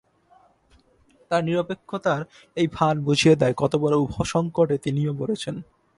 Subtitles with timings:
[1.31, 2.21] তাঁর নিরপেক্ষতার
[2.57, 5.55] এই ভান বুঝিয়ে দেয় কত বড় উভসংকটে তিনিও পড়েছেন।